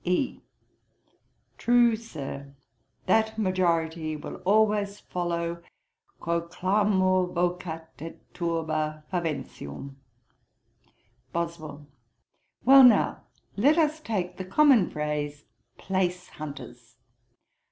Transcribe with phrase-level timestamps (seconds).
[0.03, 0.39] E.
[1.59, 2.55] 'True, Sir;
[3.05, 5.61] that majority will always follow
[6.19, 9.97] "Quo clamor vocat et turba, faventium."'
[11.31, 11.85] BOSWELL.
[12.65, 13.25] 'Well now,
[13.55, 15.45] let us take the common phrase,
[15.77, 16.97] Place hunters.